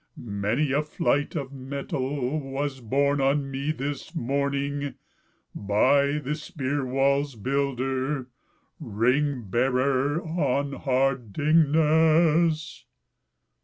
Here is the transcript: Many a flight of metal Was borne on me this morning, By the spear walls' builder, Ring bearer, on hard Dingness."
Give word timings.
Many 0.17 0.71
a 0.71 0.81
flight 0.81 1.35
of 1.35 1.53
metal 1.53 2.39
Was 2.39 2.79
borne 2.79 3.21
on 3.21 3.51
me 3.51 3.71
this 3.71 4.15
morning, 4.15 4.95
By 5.53 6.13
the 6.13 6.33
spear 6.33 6.83
walls' 6.83 7.35
builder, 7.35 8.27
Ring 8.79 9.43
bearer, 9.47 10.19
on 10.23 10.73
hard 10.73 11.33
Dingness." 11.33 12.85